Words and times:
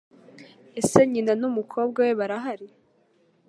Ese 0.79 0.99
nyina 1.11 1.33
n'umukobwa 1.41 1.99
we 2.05 2.13
barahari? 2.19 2.67